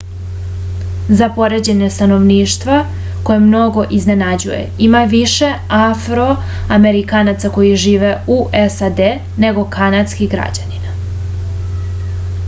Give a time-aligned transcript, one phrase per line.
[1.17, 2.77] za poređenje stanovništva
[3.27, 8.41] koje mnoge iznenađuje ima više afroamerikanaca koji žive u
[8.79, 9.03] sad
[9.47, 10.99] nego kanadskih građanina